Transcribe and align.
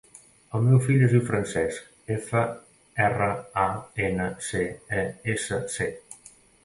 El 0.59 0.61
meu 0.67 0.79
fill 0.85 1.03
es 1.07 1.11
diu 1.15 1.21
Francesc: 1.27 1.91
efa, 2.15 2.41
erra, 3.09 3.29
a, 3.65 3.67
ena, 4.09 4.31
ce, 4.49 4.67
e, 5.03 5.05
essa, 5.35 5.61
ce. 5.77 5.89